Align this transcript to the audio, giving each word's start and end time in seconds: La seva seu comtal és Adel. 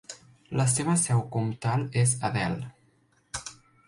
La 0.59 0.65
seva 0.75 0.95
seu 1.01 1.19
comtal 1.35 1.85
és 2.05 2.13
Adel. 2.31 2.57